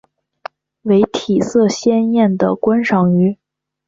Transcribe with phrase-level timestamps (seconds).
[0.81, 3.37] 为体色鲜艳的观赏鱼。